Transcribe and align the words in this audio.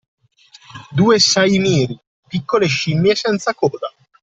Due 0.93 1.19
saimiri, 1.19 1.95
piccole 2.27 2.65
scimmie 2.65 3.13
senza 3.13 3.53
coda 3.53 3.93